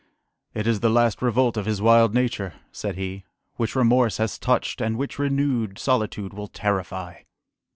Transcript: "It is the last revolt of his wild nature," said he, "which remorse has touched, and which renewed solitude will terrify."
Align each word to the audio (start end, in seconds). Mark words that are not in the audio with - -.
"It 0.55 0.65
is 0.65 0.79
the 0.79 0.89
last 0.89 1.21
revolt 1.21 1.57
of 1.57 1.67
his 1.67 1.79
wild 1.79 2.11
nature," 2.11 2.55
said 2.71 2.95
he, 2.95 3.23
"which 3.57 3.75
remorse 3.75 4.17
has 4.17 4.39
touched, 4.39 4.81
and 4.81 4.97
which 4.97 5.19
renewed 5.19 5.77
solitude 5.77 6.33
will 6.33 6.47
terrify." 6.47 7.17